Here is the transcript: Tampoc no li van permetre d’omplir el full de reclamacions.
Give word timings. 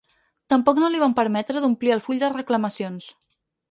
Tampoc 0.53 0.79
no 0.85 0.89
li 0.95 1.03
van 1.03 1.15
permetre 1.21 1.63
d’omplir 1.69 1.95
el 1.99 2.05
full 2.09 2.25
de 2.27 2.35
reclamacions. 2.39 3.17